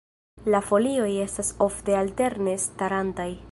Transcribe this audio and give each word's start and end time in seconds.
La 0.53 0.61
folioj 0.69 1.09
estas 1.25 1.53
ofte 1.67 1.99
alterne 2.01 2.59
starantaj. 2.67 3.31